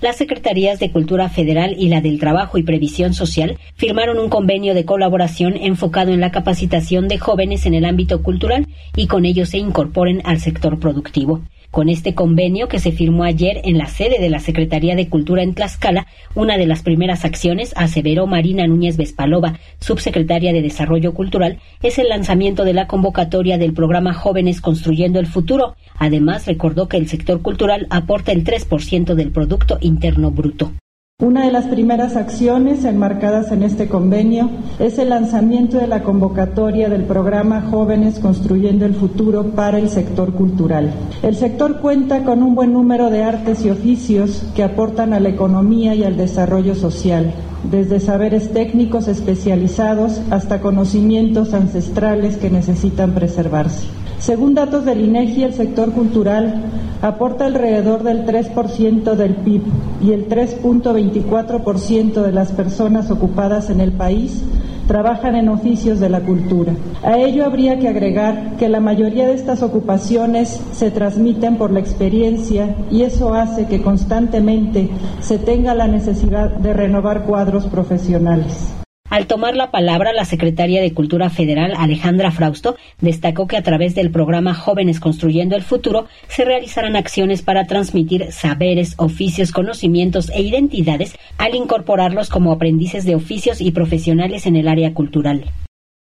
Las 0.00 0.14
Secretarías 0.14 0.78
de 0.78 0.92
Cultura 0.92 1.28
Federal 1.28 1.74
y 1.76 1.88
la 1.88 2.00
del 2.00 2.20
Trabajo 2.20 2.56
y 2.56 2.62
Previsión 2.62 3.14
Social 3.14 3.58
firmaron 3.74 4.20
un 4.20 4.28
convenio 4.28 4.72
de 4.72 4.84
colaboración 4.84 5.56
enfocado 5.56 6.12
en 6.12 6.20
la 6.20 6.30
capacitación 6.30 7.08
de 7.08 7.18
jóvenes 7.18 7.66
en 7.66 7.74
el 7.74 7.84
ámbito 7.84 8.22
cultural 8.22 8.68
y 8.94 9.08
con 9.08 9.24
ello 9.24 9.44
se 9.44 9.58
incorporen 9.58 10.22
al 10.24 10.38
sector 10.38 10.78
productivo. 10.78 11.42
Con 11.70 11.90
este 11.90 12.14
convenio 12.14 12.66
que 12.66 12.78
se 12.78 12.92
firmó 12.92 13.24
ayer 13.24 13.60
en 13.64 13.76
la 13.76 13.86
sede 13.86 14.18
de 14.20 14.30
la 14.30 14.40
Secretaría 14.40 14.96
de 14.96 15.08
Cultura 15.08 15.42
en 15.42 15.54
Tlaxcala, 15.54 16.06
una 16.34 16.56
de 16.56 16.66
las 16.66 16.82
primeras 16.82 17.26
acciones, 17.26 17.74
aseveró 17.76 18.26
Marina 18.26 18.66
Núñez 18.66 18.96
Vespalova, 18.96 19.58
subsecretaria 19.78 20.54
de 20.54 20.62
Desarrollo 20.62 21.12
Cultural, 21.12 21.58
es 21.82 21.98
el 21.98 22.08
lanzamiento 22.08 22.64
de 22.64 22.72
la 22.72 22.86
convocatoria 22.86 23.58
del 23.58 23.74
programa 23.74 24.14
Jóvenes 24.14 24.62
Construyendo 24.62 25.20
el 25.20 25.26
Futuro. 25.26 25.76
Además, 25.98 26.46
recordó 26.46 26.88
que 26.88 26.96
el 26.96 27.06
sector 27.06 27.42
cultural 27.42 27.86
aporta 27.90 28.32
el 28.32 28.44
3% 28.44 29.14
del 29.14 29.30
Producto 29.30 29.76
Interno 29.82 30.30
Bruto. 30.30 30.72
Una 31.20 31.46
de 31.46 31.50
las 31.50 31.64
primeras 31.64 32.14
acciones 32.14 32.84
enmarcadas 32.84 33.50
en 33.50 33.64
este 33.64 33.88
convenio 33.88 34.50
es 34.78 34.98
el 34.98 35.08
lanzamiento 35.08 35.78
de 35.78 35.88
la 35.88 36.04
convocatoria 36.04 36.88
del 36.88 37.06
programa 37.06 37.60
Jóvenes 37.60 38.20
Construyendo 38.20 38.86
el 38.86 38.94
Futuro 38.94 39.50
para 39.50 39.80
el 39.80 39.88
sector 39.88 40.32
cultural. 40.32 40.92
El 41.24 41.34
sector 41.34 41.80
cuenta 41.80 42.22
con 42.22 42.44
un 42.44 42.54
buen 42.54 42.72
número 42.72 43.10
de 43.10 43.24
artes 43.24 43.64
y 43.64 43.70
oficios 43.70 44.44
que 44.54 44.62
aportan 44.62 45.12
a 45.12 45.18
la 45.18 45.30
economía 45.30 45.92
y 45.96 46.04
al 46.04 46.16
desarrollo 46.16 46.76
social, 46.76 47.34
desde 47.68 47.98
saberes 47.98 48.52
técnicos 48.52 49.08
especializados 49.08 50.22
hasta 50.30 50.60
conocimientos 50.60 51.52
ancestrales 51.52 52.36
que 52.36 52.48
necesitan 52.48 53.10
preservarse. 53.10 53.88
Según 54.20 54.54
datos 54.54 54.84
del 54.84 55.00
INEGI, 55.00 55.44
el 55.44 55.54
sector 55.54 55.92
cultural 55.92 56.62
aporta 57.02 57.46
alrededor 57.46 58.02
del 58.02 58.26
3% 58.26 59.14
del 59.14 59.34
PIB 59.36 59.62
y 60.02 60.12
el 60.12 60.28
3.24% 60.28 62.22
de 62.22 62.32
las 62.32 62.52
personas 62.52 63.10
ocupadas 63.10 63.70
en 63.70 63.80
el 63.80 63.92
país 63.92 64.42
trabajan 64.88 65.36
en 65.36 65.48
oficios 65.50 66.00
de 66.00 66.08
la 66.08 66.20
cultura. 66.20 66.72
A 67.04 67.18
ello 67.18 67.44
habría 67.44 67.78
que 67.78 67.88
agregar 67.88 68.56
que 68.56 68.68
la 68.68 68.80
mayoría 68.80 69.26
de 69.28 69.34
estas 69.34 69.62
ocupaciones 69.62 70.60
se 70.72 70.90
transmiten 70.90 71.56
por 71.56 71.70
la 71.70 71.80
experiencia 71.80 72.74
y 72.90 73.02
eso 73.02 73.34
hace 73.34 73.66
que 73.66 73.82
constantemente 73.82 74.88
se 75.20 75.38
tenga 75.38 75.74
la 75.74 75.86
necesidad 75.86 76.50
de 76.50 76.72
renovar 76.72 77.24
cuadros 77.24 77.66
profesionales. 77.66 78.77
Al 79.10 79.26
tomar 79.26 79.56
la 79.56 79.70
palabra, 79.70 80.12
la 80.12 80.26
secretaria 80.26 80.82
de 80.82 80.92
Cultura 80.92 81.30
Federal, 81.30 81.72
Alejandra 81.76 82.30
Frausto, 82.30 82.76
destacó 83.00 83.46
que 83.46 83.56
a 83.56 83.62
través 83.62 83.94
del 83.94 84.10
programa 84.10 84.52
Jóvenes 84.52 85.00
Construyendo 85.00 85.56
el 85.56 85.62
Futuro 85.62 86.06
se 86.28 86.44
realizarán 86.44 86.94
acciones 86.94 87.40
para 87.40 87.66
transmitir 87.66 88.32
saberes, 88.32 88.94
oficios, 88.98 89.52
conocimientos 89.52 90.30
e 90.30 90.42
identidades 90.42 91.16
al 91.38 91.54
incorporarlos 91.54 92.28
como 92.28 92.52
aprendices 92.52 93.04
de 93.04 93.14
oficios 93.14 93.62
y 93.62 93.70
profesionales 93.70 94.46
en 94.46 94.56
el 94.56 94.68
área 94.68 94.92
cultural 94.92 95.44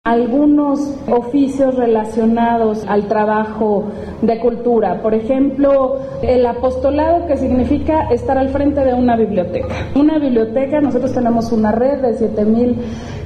algunos 0.05 0.97
oficios 1.07 1.75
relacionados 1.75 2.83
al 2.89 3.07
trabajo 3.07 3.85
de 4.21 4.37
cultura. 4.37 5.01
Por 5.01 5.13
ejemplo, 5.13 5.95
el 6.21 6.45
apostolado 6.45 7.25
que 7.25 7.37
significa 7.37 8.09
estar 8.11 8.37
al 8.37 8.49
frente 8.49 8.83
de 8.83 8.93
una 8.93 9.15
biblioteca. 9.15 9.73
Una 9.95 10.19
biblioteca, 10.19 10.81
nosotros 10.81 11.13
tenemos 11.13 11.53
una 11.53 11.71
red 11.71 12.01
de 12.01 12.15
7000 12.15 12.75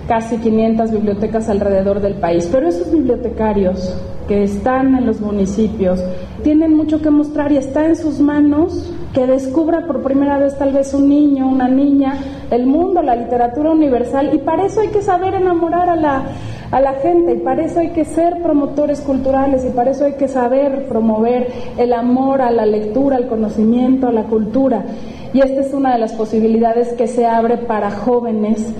casi 0.07 0.37
500 0.37 0.91
bibliotecas 0.91 1.49
alrededor 1.49 1.99
del 1.99 2.13
país, 2.13 2.47
pero 2.51 2.67
esos 2.67 2.91
bibliotecarios 2.91 3.99
que 4.27 4.43
están 4.43 4.95
en 4.95 5.07
los 5.07 5.19
municipios 5.19 5.99
tienen 6.43 6.75
mucho 6.75 7.01
que 7.01 7.09
mostrar 7.09 7.51
y 7.51 7.57
está 7.57 7.87
en 7.87 7.95
sus 7.95 8.19
manos 8.19 8.93
que 9.13 9.25
descubra 9.25 9.87
por 9.87 10.03
primera 10.03 10.37
vez 10.37 10.55
tal 10.57 10.73
vez 10.73 10.93
un 10.93 11.09
niño, 11.09 11.47
una 11.47 11.67
niña, 11.67 12.19
el 12.51 12.67
mundo, 12.67 13.01
la 13.01 13.15
literatura 13.15 13.71
universal 13.71 14.29
y 14.33 14.37
para 14.37 14.65
eso 14.65 14.81
hay 14.81 14.89
que 14.89 15.01
saber 15.01 15.33
enamorar 15.33 15.89
a 15.89 15.95
la 15.95 16.23
a 16.71 16.81
la 16.81 16.93
gente 16.95 17.33
y 17.33 17.37
para 17.37 17.65
eso 17.65 17.79
hay 17.79 17.89
que 17.89 18.05
ser 18.05 18.41
promotores 18.41 19.01
culturales 19.01 19.65
y 19.65 19.69
para 19.69 19.91
eso 19.91 20.05
hay 20.05 20.13
que 20.13 20.27
saber 20.27 20.87
promover 20.87 21.47
el 21.77 21.93
amor 21.93 22.41
a 22.41 22.51
la 22.51 22.65
lectura, 22.65 23.17
al 23.17 23.27
conocimiento, 23.27 24.07
a 24.07 24.11
la 24.11 24.23
cultura. 24.23 24.85
Y 25.33 25.39
esta 25.39 25.61
es 25.61 25.73
una 25.73 25.93
de 25.93 25.99
las 25.99 26.13
posibilidades 26.13 26.93
que 26.93 27.07
se 27.07 27.25
abre 27.25 27.57
para 27.57 27.91
jóvenes. 27.91 28.75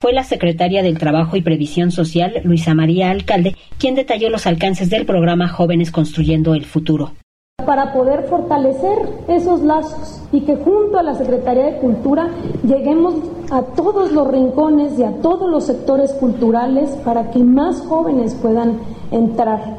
Fue 0.00 0.12
la 0.12 0.22
secretaria 0.22 0.82
del 0.82 0.98
Trabajo 0.98 1.36
y 1.36 1.42
Previsión 1.42 1.90
Social, 1.90 2.40
Luisa 2.44 2.74
María 2.74 3.10
Alcalde, 3.10 3.56
quien 3.78 3.96
detalló 3.96 4.30
los 4.30 4.46
alcances 4.46 4.90
del 4.90 5.06
programa 5.06 5.48
Jóvenes 5.48 5.90
Construyendo 5.90 6.54
el 6.54 6.64
Futuro 6.64 7.12
para 7.68 7.92
poder 7.92 8.22
fortalecer 8.22 8.96
esos 9.28 9.62
lazos 9.62 10.22
y 10.32 10.40
que 10.40 10.56
junto 10.56 10.98
a 10.98 11.02
la 11.02 11.14
Secretaría 11.16 11.66
de 11.66 11.76
Cultura 11.76 12.30
lleguemos 12.66 13.16
a 13.50 13.60
todos 13.60 14.10
los 14.10 14.26
rincones 14.26 14.98
y 14.98 15.02
a 15.02 15.12
todos 15.20 15.50
los 15.50 15.64
sectores 15.64 16.14
culturales 16.14 16.88
para 17.04 17.30
que 17.30 17.44
más 17.44 17.82
jóvenes 17.82 18.34
puedan 18.36 18.78
entrar 19.10 19.76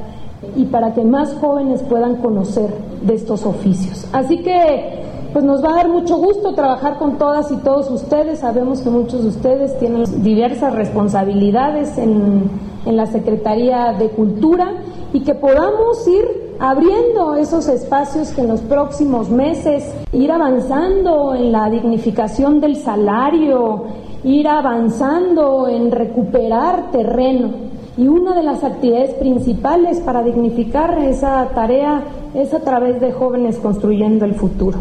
y 0.55 0.65
para 0.65 0.93
que 0.93 1.03
más 1.03 1.33
jóvenes 1.41 1.81
puedan 1.81 2.17
conocer 2.17 2.69
de 3.01 3.15
estos 3.15 3.43
oficios. 3.47 4.07
Así 4.13 4.43
que 4.43 4.99
pues 5.33 5.43
nos 5.43 5.65
va 5.65 5.71
a 5.71 5.75
dar 5.77 5.89
mucho 5.89 6.17
gusto 6.17 6.53
trabajar 6.53 6.99
con 6.99 7.17
todas 7.17 7.51
y 7.51 7.55
todos 7.57 7.89
ustedes. 7.89 8.37
Sabemos 8.37 8.81
que 8.81 8.91
muchos 8.91 9.23
de 9.23 9.29
ustedes 9.29 9.79
tienen 9.79 10.03
diversas 10.21 10.75
responsabilidades 10.75 11.97
en, 11.97 12.51
en 12.85 12.97
la 12.97 13.07
Secretaría 13.07 13.93
de 13.93 14.09
Cultura 14.09 14.73
y 15.11 15.21
que 15.21 15.33
podamos 15.33 16.07
ir 16.07 16.48
abriendo 16.59 17.35
esos 17.35 17.67
espacios 17.69 18.31
que 18.31 18.41
en 18.41 18.49
los 18.49 18.61
próximos 18.61 19.29
meses 19.29 19.83
ir 20.11 20.31
avanzando 20.31 21.33
en 21.33 21.51
la 21.51 21.69
dignificación 21.69 22.59
del 22.59 22.75
salario, 22.75 23.85
ir 24.23 24.47
avanzando 24.47 25.67
en 25.69 25.91
recuperar 25.91 26.91
terreno. 26.91 27.69
Y 27.97 28.07
una 28.07 28.33
de 28.33 28.43
las 28.43 28.63
actividades 28.63 29.11
principales 29.15 29.99
para 29.99 30.23
dignificar 30.23 30.97
esa 30.99 31.47
tarea 31.49 32.03
es 32.33 32.53
a 32.53 32.59
través 32.59 33.01
de 33.01 33.11
jóvenes 33.11 33.57
construyendo 33.57 34.25
el 34.25 34.35
futuro. 34.35 34.79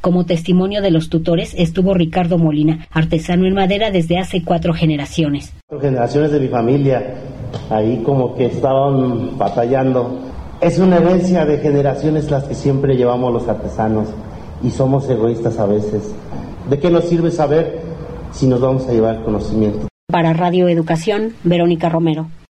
Como 0.00 0.24
testimonio 0.24 0.80
de 0.80 0.90
los 0.90 1.08
tutores 1.08 1.54
estuvo 1.58 1.92
Ricardo 1.92 2.38
Molina, 2.38 2.86
artesano 2.90 3.46
en 3.46 3.54
madera 3.54 3.90
desde 3.90 4.18
hace 4.18 4.44
cuatro 4.44 4.72
generaciones. 4.72 5.52
Cuatro 5.66 5.88
generaciones 5.88 6.30
de 6.30 6.40
mi 6.40 6.48
familia, 6.48 7.14
ahí 7.68 8.02
como 8.04 8.34
que 8.34 8.46
estaban 8.46 9.36
batallando 9.36 10.20
es 10.60 10.78
una 10.78 10.96
herencia 10.96 11.44
de 11.44 11.58
generaciones 11.58 12.30
las 12.30 12.44
que 12.44 12.54
siempre 12.54 12.96
llevamos 12.96 13.32
los 13.32 13.48
artesanos 13.48 14.08
y 14.62 14.70
somos 14.70 15.08
egoístas 15.08 15.58
a 15.58 15.66
veces. 15.66 16.12
¿De 16.68 16.78
qué 16.78 16.90
nos 16.90 17.04
sirve 17.04 17.30
saber 17.30 17.80
si 18.32 18.46
nos 18.46 18.60
vamos 18.60 18.86
a 18.88 18.92
llevar 18.92 19.22
conocimiento? 19.22 19.86
Para 20.10 20.32
Radio 20.32 20.68
Educación, 20.68 21.34
Verónica 21.44 21.88
Romero. 21.88 22.28